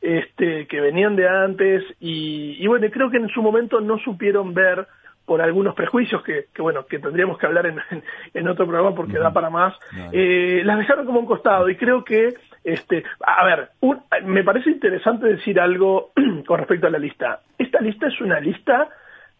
este, 0.00 0.66
que 0.68 0.80
venían 0.80 1.16
de 1.16 1.28
antes 1.28 1.82
y, 1.98 2.56
y 2.58 2.66
bueno, 2.68 2.86
creo 2.90 3.10
que 3.10 3.16
en 3.16 3.28
su 3.28 3.42
momento 3.42 3.80
no 3.80 3.98
supieron 3.98 4.54
ver 4.54 4.86
por 5.24 5.40
algunos 5.40 5.74
prejuicios 5.74 6.22
que, 6.22 6.46
que, 6.52 6.62
bueno 6.62 6.86
que 6.86 6.98
tendríamos 6.98 7.38
que 7.38 7.46
hablar 7.46 7.66
en, 7.66 7.80
en, 8.34 8.48
otro 8.48 8.66
programa 8.66 8.94
porque 8.94 9.18
da 9.18 9.32
para 9.32 9.50
más 9.50 9.74
eh, 10.12 10.62
las 10.64 10.78
dejaron 10.78 11.06
como 11.06 11.20
un 11.20 11.26
costado 11.26 11.68
y 11.68 11.76
creo 11.76 12.04
que 12.04 12.34
este 12.64 13.04
a 13.20 13.44
ver 13.44 13.70
me 14.24 14.44
parece 14.44 14.70
interesante 14.70 15.26
decir 15.26 15.60
algo 15.60 16.12
con 16.46 16.58
respecto 16.58 16.86
a 16.86 16.90
la 16.90 16.98
lista. 16.98 17.40
Esta 17.58 17.80
lista 17.80 18.08
es 18.08 18.20
una 18.20 18.40
lista 18.40 18.88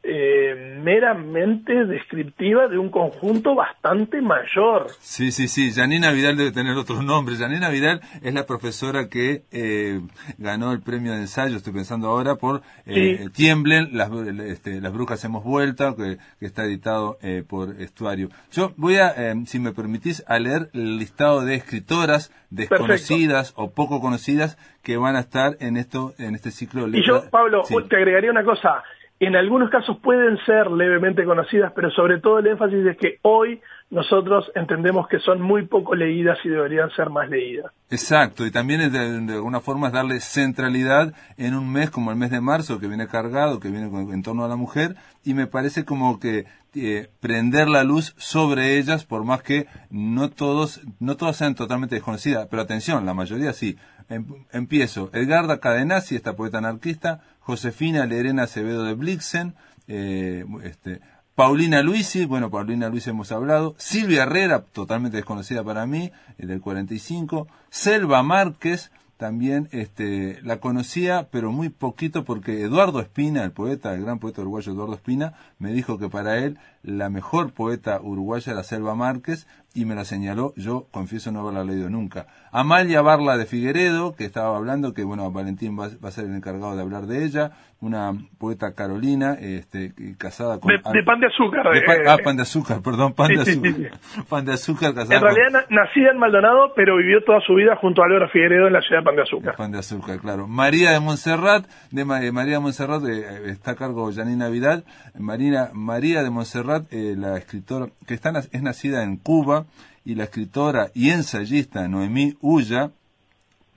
eh, 0.05 0.81
meramente 0.83 1.85
descriptiva 1.87 2.67
de 2.67 2.77
un 2.77 2.91
conjunto 2.91 3.55
bastante 3.55 4.21
mayor. 4.21 4.89
Sí, 4.99 5.31
sí, 5.31 5.47
sí. 5.47 5.73
Janina 5.73 6.11
Vidal 6.11 6.37
debe 6.37 6.51
tener 6.51 6.77
otros 6.77 7.05
nombres. 7.05 7.39
Janina 7.39 7.69
Vidal 7.69 8.01
es 8.23 8.35
la 8.35 8.45
profesora 8.45 9.09
que 9.09 9.43
eh, 9.53 10.01
ganó 10.39 10.73
el 10.73 10.81
premio 10.81 11.13
de 11.13 11.21
ensayo, 11.21 11.57
estoy 11.57 11.73
pensando 11.73 12.09
ahora, 12.09 12.35
por 12.35 12.63
eh, 12.87 13.29
Tiemblen, 13.33 13.91
las, 13.93 14.11
este, 14.11 14.81
las 14.81 14.93
brujas 14.93 15.25
hemos 15.25 15.45
vuelto, 15.45 15.95
que, 15.97 16.19
está 16.41 16.65
editado 16.65 17.19
eh, 17.23 17.45
por 17.49 17.81
Estuario. 17.81 18.29
Yo 18.51 18.73
voy 18.77 18.97
a, 18.97 19.15
si 19.47 19.61
me 19.61 19.73
permitís, 19.73 20.25
a 20.27 20.39
leer 20.41 20.71
el 20.75 20.99
listado 20.99 21.45
de 21.45 21.55
escritoras 21.55 22.33
desconocidas 22.51 23.53
o 23.57 23.71
poco 23.71 24.01
conocidas 24.01 24.59
que 24.83 24.97
van 24.97 25.15
a 25.15 25.21
estar 25.21 25.57
en 25.61 25.77
esto 25.77 26.13
en 26.19 26.35
este 26.35 26.51
ciclo. 26.51 26.89
Y 26.89 27.07
yo, 27.07 27.31
Pablo, 27.31 27.63
te 27.89 27.97
agregaría 27.97 28.31
una 28.31 28.45
cosa 28.45 28.83
en 29.27 29.37
algunos 29.37 29.71
casos 29.71 29.99
pueden 30.03 30.37
ser 30.47 30.71
levemente 30.71 31.25
conocidas, 31.25 31.73
pero 31.77 31.91
sobre 31.93 32.19
todo 32.19 32.41
el 32.41 32.47
énfasis 32.49 32.87
es 32.87 32.97
que 32.97 33.19
hoy 33.23 33.61
nosotros 33.91 34.51
entendemos 34.55 35.07
que 35.07 35.21
son 35.21 35.41
muy 35.41 35.67
poco 35.67 35.95
leídas 35.95 36.39
y 36.45 36.49
deberían 36.49 36.91
ser 36.91 37.11
más 37.11 37.29
leídas. 37.29 37.71
Exacto, 37.91 38.45
y 38.47 38.51
también 38.51 38.81
es 38.81 38.93
de, 38.93 39.35
alguna 39.35 39.61
forma 39.61 39.89
es 39.89 39.93
darle 39.93 40.19
centralidad 40.19 41.15
en 41.37 41.55
un 41.55 41.71
mes 41.71 41.91
como 41.91 42.11
el 42.11 42.17
mes 42.17 42.31
de 42.31 42.41
marzo, 42.41 42.81
que 42.81 42.89
viene 42.89 43.07
cargado, 43.07 43.61
que 43.61 43.69
viene 43.69 43.87
en 44.13 44.23
torno 44.23 44.45
a 44.45 44.49
la 44.49 44.57
mujer, 44.57 44.97
y 45.25 45.35
me 45.35 45.47
parece 45.47 45.85
como 45.85 46.19
que 46.19 46.47
eh, 46.75 47.09
prender 47.21 47.69
la 47.69 47.85
luz 47.85 48.15
sobre 48.17 48.79
ellas, 48.79 49.05
por 49.05 49.25
más 49.25 49.43
que 49.43 49.67
no 49.91 50.31
todos, 50.31 50.81
no 50.99 51.17
todas 51.17 51.37
sean 51.37 51.55
totalmente 51.55 51.95
desconocidas, 51.95 52.49
pero 52.51 52.63
atención, 52.63 53.07
la 53.07 53.15
mayoría 53.15 53.53
sí. 53.53 53.77
Em, 54.09 54.27
empiezo. 54.53 55.11
Edgarda 55.13 55.59
Cadenazzi, 55.59 56.17
esta 56.17 56.35
poeta 56.35 56.59
anarquista, 56.59 57.21
Josefina 57.43 58.07
Lerena 58.07 58.45
Acevedo 58.45 58.85
de 58.85 58.95
Blixen, 58.95 59.55
eh, 59.89 60.45
este, 60.63 61.01
Paulina 61.35 61.83
Luisi, 61.83 62.25
bueno, 62.25 62.51
Paulina 62.51 62.89
Luisi 62.89 63.11
hemos 63.11 63.33
hablado, 63.33 63.75
Silvia 63.79 64.25
Herrera, 64.25 64.65
totalmente 64.65 65.17
desconocida 65.17 65.65
para 65.65 65.87
mí, 65.87 66.13
eh, 66.39 66.47
del 66.47 66.61
45, 66.61 67.49
Selva 67.71 68.23
Márquez, 68.23 68.91
también 69.17 69.69
este, 69.71 70.41
la 70.43 70.59
conocía, 70.59 71.29
pero 71.31 71.53
muy 71.53 71.69
poquito, 71.69 72.25
porque 72.25 72.63
Eduardo 72.63 73.01
Espina, 73.01 73.45
el 73.45 73.53
poeta, 73.53 73.95
el 73.95 74.03
gran 74.03 74.19
poeta 74.19 74.41
uruguayo 74.41 74.73
Eduardo 74.73 74.95
Espina, 74.95 75.35
me 75.61 75.73
dijo 75.73 75.97
que 75.97 76.09
para 76.09 76.39
él 76.39 76.59
la 76.83 77.09
mejor 77.09 77.53
poeta 77.53 78.01
uruguaya 78.03 78.53
era 78.53 78.65
Selva 78.65 78.97
Márquez, 78.97 79.47
y 79.75 79.85
me 79.85 79.95
la 79.95 80.05
señaló, 80.05 80.53
yo 80.57 80.87
confieso 80.91 81.33
no 81.33 81.41
haberla 81.41 81.65
leído 81.65 81.89
nunca. 81.89 82.27
Amalia 82.51 83.01
Barla 83.01 83.39
de 83.39 83.47
Figueredo, 83.47 84.15
que 84.15 84.25
estaba 84.25 84.57
hablando, 84.57 84.93
que 84.93 85.05
bueno, 85.05 85.31
Valentín 85.31 85.79
va, 85.79 85.87
a 85.87 86.11
ser 86.11 86.27
el 86.27 86.35
encargado 86.35 86.77
de 86.77 86.83
hablar 86.83 87.07
de 87.07 87.25
ella, 87.25 87.53
una 87.81 88.13
poeta 88.39 88.75
carolina, 88.75 89.35
este, 89.41 89.93
casada 90.19 90.61
con... 90.61 90.71
De, 90.71 91.03
pan 91.03 91.19
de 91.19 91.27
azúcar. 91.27 91.65
De 91.73 92.09
ah, 92.09 92.19
pan 92.23 92.37
de 92.37 92.43
azúcar, 92.43 92.83
perdón, 92.83 93.15
pan 93.15 93.29
de 93.29 93.41
azúcar. 93.41 93.99
pan 94.29 94.45
de 94.45 94.53
azúcar 94.53 94.95
casada 94.95 95.17
En 95.17 95.23
realidad 95.23 95.67
nacida 95.71 96.11
en 96.13 96.19
Maldonado, 96.19 96.75
pero 96.77 96.97
vivió 96.99 97.25
toda 97.25 97.41
su 97.41 97.55
vida 97.55 97.75
junto 97.77 98.03
a 98.03 98.07
Álvaro 98.07 98.29
Figueredo 98.29 98.67
en 98.67 98.75
la 98.75 98.83
ciudad 98.83 99.01
de 99.01 99.05
Pan 99.05 99.17
de 99.17 99.23
Azúcar. 99.23 99.57
pan 99.57 99.73
de 99.73 99.79
azúcar, 99.79 100.19
claro. 100.21 100.47
María 100.47 100.93
de 100.93 101.01
Montserrat, 101.01 101.67
de 101.91 102.05
María 102.05 102.55
de 102.55 102.61
Montserrat, 102.61 103.03
está 103.47 103.73
a 103.73 103.77
cargo 103.77 104.13
Janina 104.13 104.49
Vidal. 104.49 104.85
Marina, 105.19 105.71
María 105.73 106.23
de 106.23 106.31
Montserrat, 106.31 106.85
eh, 106.93 107.15
la 107.17 107.37
escritora, 107.37 107.87
que 108.07 108.15
está, 108.15 108.31
es 108.31 108.63
nacida 108.63 109.03
en 109.03 109.17
Cuba, 109.17 109.62
y 110.05 110.15
la 110.15 110.25
escritora 110.25 110.91
y 110.95 111.11
ensayista 111.11 111.87
Noemí 111.89 112.37
Ulla 112.41 112.91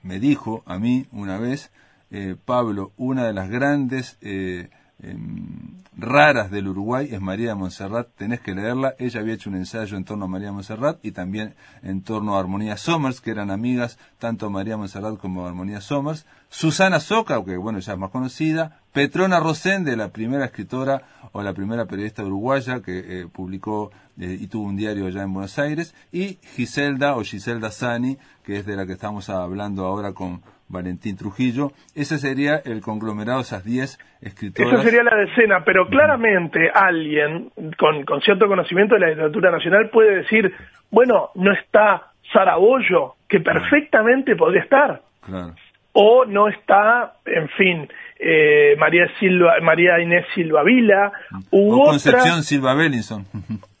me 0.02 0.20
dijo 0.20 0.62
a 0.66 0.78
mí 0.78 1.06
una 1.12 1.38
vez, 1.38 1.70
eh, 2.10 2.36
Pablo, 2.44 2.92
una 2.96 3.26
de 3.26 3.32
las 3.32 3.50
grandes 3.50 4.16
eh, 4.20 4.70
em, 5.02 5.82
raras 5.96 6.50
del 6.50 6.68
Uruguay 6.68 7.08
es 7.10 7.20
María 7.20 7.48
de 7.48 7.54
Montserrat, 7.56 8.08
tenés 8.16 8.40
que 8.40 8.54
leerla. 8.54 8.94
Ella 8.98 9.20
había 9.20 9.34
hecho 9.34 9.50
un 9.50 9.56
ensayo 9.56 9.96
en 9.96 10.04
torno 10.04 10.26
a 10.26 10.28
María 10.28 10.48
de 10.48 10.52
Montserrat 10.52 11.04
y 11.04 11.10
también 11.10 11.54
en 11.82 12.02
torno 12.02 12.36
a 12.36 12.40
Armonía 12.40 12.76
Somers, 12.76 13.20
que 13.20 13.32
eran 13.32 13.50
amigas 13.50 13.98
tanto 14.18 14.48
María 14.48 14.76
Montserrat 14.76 15.18
como 15.18 15.46
Armonía 15.46 15.80
Somers. 15.80 16.24
Susana 16.48 17.00
Soca, 17.00 17.44
que 17.44 17.56
bueno, 17.56 17.78
ya 17.80 17.92
es 17.92 17.98
más 17.98 18.10
conocida. 18.10 18.80
Petrona 18.92 19.40
Rosende, 19.40 19.96
la 19.96 20.08
primera 20.10 20.46
escritora 20.46 21.02
o 21.32 21.42
la 21.42 21.52
primera 21.52 21.84
periodista 21.84 22.24
uruguaya 22.24 22.80
que 22.82 22.98
eh, 22.98 23.26
publicó 23.32 23.90
eh, 24.18 24.36
y 24.40 24.46
tuvo 24.48 24.66
un 24.66 24.76
diario 24.76 25.06
allá 25.06 25.22
en 25.22 25.32
Buenos 25.34 25.58
Aires. 25.58 25.94
Y 26.12 26.38
Giselda 26.54 27.16
o 27.16 27.22
Giselda 27.22 27.70
Sani, 27.70 28.16
que 28.44 28.56
es 28.56 28.66
de 28.66 28.76
la 28.76 28.86
que 28.86 28.92
estamos 28.92 29.28
hablando 29.28 29.84
ahora 29.84 30.12
con 30.12 30.40
Valentín 30.68 31.16
Trujillo. 31.16 31.72
Ese 31.94 32.18
sería 32.18 32.56
el 32.64 32.80
conglomerado, 32.80 33.40
esas 33.40 33.64
10 33.64 33.98
escritoras. 34.22 34.72
Esa 34.72 34.82
sería 34.82 35.02
la 35.02 35.16
decena, 35.16 35.62
pero 35.64 35.88
claramente 35.88 36.70
alguien 36.72 37.50
con, 37.78 38.04
con, 38.04 38.20
cierto 38.22 38.46
conocimiento 38.46 38.94
de 38.94 39.00
la 39.00 39.08
literatura 39.08 39.50
nacional 39.50 39.90
puede 39.90 40.22
decir, 40.22 40.52
bueno, 40.90 41.30
no 41.34 41.52
está 41.52 42.12
Sarabollo, 42.32 43.14
que 43.28 43.40
perfectamente 43.40 44.34
podría 44.36 44.62
estar. 44.62 45.02
O 45.98 46.26
no 46.26 46.48
está, 46.48 47.14
en 47.24 47.48
fin, 47.50 47.88
eh, 48.18 48.76
María 48.78 49.08
Silva, 49.18 49.54
María 49.62 49.98
Inés 50.00 50.26
Silva 50.34 50.62
Vila, 50.62 51.12
u 51.50 51.72
o 51.72 51.84
Concepción 51.86 52.42
Silva 52.42 52.74
Bellinson. 52.74 53.24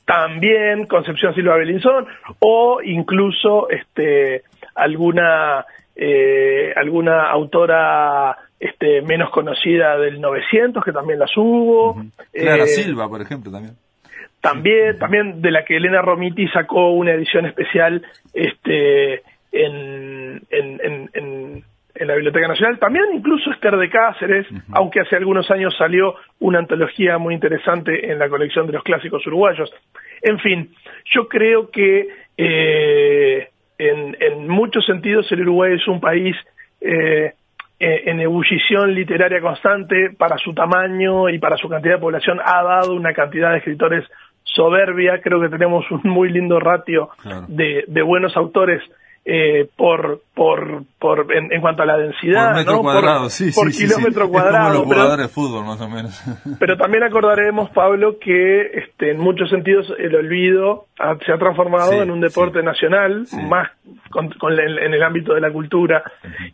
También 0.06 0.86
Concepción 0.86 1.34
Silva 1.34 1.56
Bellinson, 1.56 2.06
o 2.38 2.80
incluso 2.82 3.68
este 3.68 4.44
alguna 4.74 5.66
eh, 5.94 6.72
alguna 6.76 7.30
autora 7.30 8.36
este, 8.60 9.02
menos 9.02 9.30
conocida 9.30 9.98
del 9.98 10.20
900 10.20 10.84
que 10.84 10.92
también 10.92 11.18
las 11.18 11.30
hubo. 11.36 12.02
Clara 12.32 12.64
eh, 12.64 12.68
Silva, 12.68 13.08
por 13.08 13.20
ejemplo, 13.22 13.50
también. 13.50 13.74
También, 14.40 14.98
también 14.98 15.42
de 15.42 15.50
la 15.50 15.64
que 15.64 15.76
Elena 15.76 16.02
Romiti 16.02 16.46
sacó 16.48 16.90
una 16.90 17.12
edición 17.12 17.46
especial 17.46 18.02
este, 18.32 19.22
en, 19.50 20.42
en, 20.50 21.10
en, 21.12 21.64
la 22.04 22.14
Biblioteca 22.14 22.48
Nacional. 22.48 22.78
También 22.78 23.04
incluso 23.14 23.50
Esther 23.50 23.76
de 23.76 23.88
Cáceres, 23.90 24.46
aunque 24.72 25.00
hace 25.00 25.16
algunos 25.16 25.50
años 25.50 25.74
salió 25.76 26.14
una 26.40 26.58
antología 26.58 27.18
muy 27.18 27.34
interesante 27.34 28.10
en 28.10 28.18
la 28.18 28.28
colección 28.28 28.66
de 28.66 28.74
los 28.74 28.82
clásicos 28.82 29.26
uruguayos. 29.26 29.72
En 30.22 30.38
fin, 30.38 30.70
yo 31.14 31.28
creo 31.28 31.70
que 31.70 32.08
eh, 32.36 33.48
en, 33.78 34.16
en 34.20 34.48
muchos 34.48 34.84
sentidos 34.86 35.30
el 35.32 35.42
Uruguay 35.42 35.74
es 35.74 35.86
un 35.88 36.00
país 36.00 36.36
eh, 36.80 37.32
eh, 37.78 38.02
en 38.06 38.20
ebullición 38.20 38.94
literaria 38.94 39.40
constante 39.40 40.10
para 40.16 40.38
su 40.38 40.54
tamaño 40.54 41.28
y 41.28 41.38
para 41.38 41.56
su 41.56 41.68
cantidad 41.68 41.94
de 41.94 42.00
población 42.00 42.40
ha 42.42 42.62
dado 42.62 42.94
una 42.94 43.12
cantidad 43.12 43.52
de 43.52 43.58
escritores 43.58 44.04
soberbia 44.44 45.20
creo 45.20 45.40
que 45.40 45.50
tenemos 45.50 45.84
un 45.90 46.00
muy 46.04 46.30
lindo 46.30 46.58
ratio 46.58 47.10
de, 47.48 47.84
de 47.86 48.02
buenos 48.02 48.34
autores 48.36 48.82
eh, 49.28 49.68
por 49.76 50.20
por 50.34 50.84
por 51.00 51.26
en, 51.34 51.60
cuanto 51.60 51.82
a 51.82 51.86
la 51.86 51.98
densidad 51.98 52.50
por 52.50 52.56
metro 52.58 52.80
cuadrado 52.80 53.28
sí, 53.28 53.50
por 53.52 53.72
kilómetro 53.72 54.28
cuadrado 54.28 54.84
como 54.84 54.94
los 54.94 55.18
de 55.18 55.28
fútbol 55.28 55.64
más 55.64 55.80
o 55.80 55.88
menos. 55.88 56.22
pero 56.60 56.76
también 56.76 57.02
acordaremos 57.02 57.70
Pablo 57.70 58.20
que 58.20 58.60
este 58.60 59.10
en 59.10 59.18
muchos 59.18 59.50
sentidos 59.50 59.92
el 59.98 60.14
olvido 60.14 60.86
se 61.26 61.32
ha 61.32 61.38
transformado 61.38 62.00
en 62.00 62.12
un 62.12 62.20
deporte 62.20 62.62
nacional 62.62 63.26
más 63.48 63.68
con, 64.10 64.30
en 64.52 64.94
el 64.94 65.02
ámbito 65.02 65.34
de 65.34 65.40
la 65.40 65.50
cultura. 65.50 66.04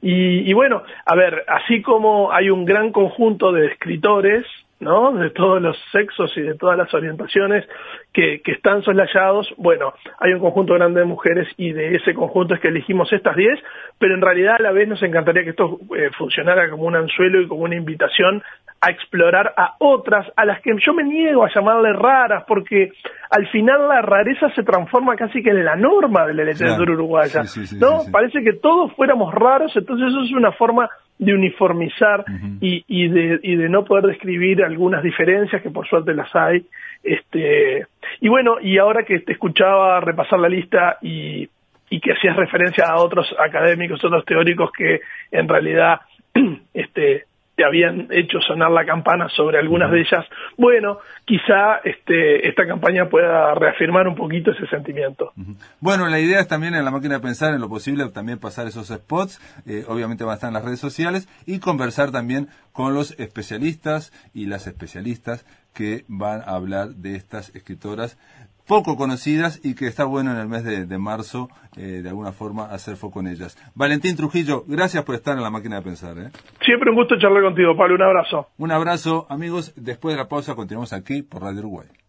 Y, 0.01 0.49
y 0.49 0.53
bueno 0.55 0.83
a 1.05 1.15
ver 1.15 1.45
así 1.49 1.83
como 1.83 2.33
hay 2.33 2.49
un 2.49 2.65
gran 2.65 2.91
conjunto 2.91 3.53
de 3.53 3.67
escritores 3.67 4.47
¿no? 4.83 5.13
De 5.13 5.31
todos 5.31 5.63
los 5.63 5.77
sexos 5.93 6.37
y 6.37 6.43
de 6.43 6.55
todas 6.55 6.77
las 6.77 6.93
orientaciones 6.93 7.65
que, 8.13 8.43
que, 8.43 8.53
están 8.53 8.83
soslayados. 8.83 9.49
Bueno, 9.57 9.95
hay 10.19 10.33
un 10.33 10.41
conjunto 10.41 10.75
grande 10.75 11.01
de 11.01 11.07
mujeres 11.07 11.49
y 11.57 11.73
de 11.73 11.95
ese 11.95 12.13
conjunto 12.15 12.55
es 12.55 12.61
que 12.61 12.69
elegimos 12.69 13.13
estas 13.13 13.37
10, 13.37 13.59
pero 13.99 14.15
en 14.15 14.21
realidad 14.21 14.57
a 14.59 14.63
la 14.63 14.73
vez 14.73 14.89
nos 14.89 15.03
encantaría 15.03 15.45
que 15.45 15.51
esto 15.51 15.79
eh, 15.97 16.11
funcionara 16.19 16.69
como 16.69 16.85
un 16.85 16.97
anzuelo 16.97 17.41
y 17.41 17.49
como 17.49 17.63
una 17.63 17.77
invitación 17.77 18.43
a 18.85 18.91
explorar 18.91 19.55
a 19.57 19.77
otras, 19.79 20.27
a 20.35 20.45
las 20.45 20.61
que 20.61 20.73
yo 20.85 20.93
me 20.93 21.05
niego 21.05 21.45
a 21.45 21.55
llamarle 21.55 21.93
raras, 21.93 22.43
porque 22.49 22.91
al 23.31 23.47
final 23.51 23.87
la 23.87 24.03
rareza 24.03 24.51
se 24.57 24.65
transforma 24.65 25.15
casi 25.15 25.41
que 25.41 25.51
en 25.51 25.65
la 25.65 25.77
norma 25.77 26.27
de 26.27 26.35
la 26.35 26.43
literatura 26.43 26.93
uruguaya, 26.93 27.43
¿no? 27.79 28.01
Parece 28.11 28.43
que 28.43 28.55
todos 28.55 28.93
fuéramos 28.95 29.33
raros, 29.33 29.71
entonces 29.77 30.09
eso 30.09 30.23
es 30.23 30.33
una 30.33 30.51
forma 30.51 30.91
de 31.17 31.33
uniformizar 31.33 32.25
y, 32.61 32.85
y, 32.89 33.09
de, 33.09 33.39
y 33.45 33.55
de 33.55 33.69
no 33.69 33.85
poder 33.85 34.07
describir 34.07 34.65
algunas 34.65 35.05
diferencias 35.05 35.63
que 35.63 35.71
por 35.71 35.87
suerte 35.87 36.13
las 36.13 36.35
hay. 36.35 36.67
Este, 37.05 37.87
y 38.21 38.29
bueno, 38.29 38.57
y 38.61 38.79
ahora 38.79 39.05
que 39.05 39.21
te 39.21 39.33
escuchaba 39.35 40.01
repasar 40.01 40.41
la 40.41 40.49
lista 40.49 40.99
y, 41.01 41.49
y 41.89 42.01
que 42.01 42.15
hacías 42.15 42.35
referencia 42.35 42.87
a 42.89 42.97
otros 42.97 43.33
académicos, 43.39 44.05
otros 44.05 44.25
teóricos 44.25 44.73
que 44.77 45.03
en 45.31 45.49
realidad 45.49 46.01
este, 46.75 47.27
te 47.55 47.65
habían 47.65 48.09
hecho 48.11 48.41
sonar 48.41 48.71
la 48.71 48.87
campana 48.87 49.29
sobre 49.29 49.59
algunas 49.59 49.91
de 49.91 50.01
ellas, 50.01 50.25
bueno, 50.57 50.99
quizá 51.25 51.77
este, 51.85 52.49
esta 52.49 52.67
campaña 52.67 53.09
pueda 53.09 53.55
reafirmar 53.55 54.09
un 54.09 54.15
poquito 54.15 54.53
ese 54.53 54.67
sentimiento. 54.69 55.33
Bueno, 55.81 56.09
la 56.09 56.19
idea 56.19 56.41
es 56.41 56.49
también 56.49 56.75
en 56.75 56.85
la 56.85 56.91
máquina 56.91 57.17
de 57.17 57.21
pensar, 57.21 57.53
en 57.55 57.61
lo 57.61 57.69
posible, 57.69 58.09
también 58.09 58.39
pasar 58.39 58.67
esos 58.67 58.89
spots, 58.89 59.41
eh, 59.67 59.85
obviamente 59.87 60.25
van 60.25 60.33
a 60.33 60.35
estar 60.35 60.49
en 60.49 60.55
las 60.55 60.65
redes 60.65 60.81
sociales, 60.81 61.29
y 61.47 61.59
conversar 61.59 62.11
también 62.11 62.49
con 62.73 62.95
los 62.95 63.19
especialistas 63.21 64.13
y 64.33 64.47
las 64.47 64.67
especialistas 64.67 65.45
que 65.75 66.05
van 66.09 66.41
a 66.41 66.55
hablar 66.55 66.89
de 66.89 67.17
estas 67.17 67.55
escritoras 67.55 68.19
poco 68.67 68.97
conocidas 68.97 69.61
y 69.63 69.75
que 69.75 69.87
está 69.87 70.05
bueno 70.05 70.33
en 70.33 70.39
el 70.39 70.49
mes 70.49 70.65
de, 70.65 70.99
marzo, 70.99 71.49
eh, 71.77 72.01
de 72.03 72.09
alguna 72.09 72.33
forma, 72.33 72.67
hacer 72.67 72.97
foco 72.97 73.21
en 73.21 73.29
ellas. 73.29 73.57
Valentín 73.75 74.17
Trujillo, 74.17 74.65
gracias 74.67 75.05
por 75.05 75.15
estar 75.15 75.37
en 75.37 75.43
la 75.43 75.51
máquina 75.51 75.77
de 75.77 75.83
pensar. 75.83 76.19
¿eh? 76.19 76.31
Siempre 76.65 76.91
un 76.91 76.97
gusto 76.97 77.19
charlar 77.19 77.43
contigo, 77.43 77.77
Pablo. 77.77 77.95
Un 77.95 78.03
abrazo. 78.03 78.49
Un 78.59 78.73
abrazo, 78.73 79.27
amigos. 79.29 79.73
Después 79.77 80.15
de 80.15 80.23
la 80.23 80.29
pausa 80.29 80.55
continuamos 80.55 80.93
aquí 80.93 81.23
por 81.23 81.43
Radio 81.43 81.61
Uruguay. 81.61 82.02